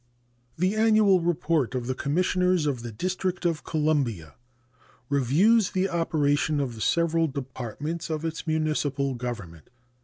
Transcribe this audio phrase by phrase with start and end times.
[0.57, 4.33] The annual report of the Commissioners of the District of Columbia
[5.09, 9.69] reviews the operations of the several departments of its municipal government.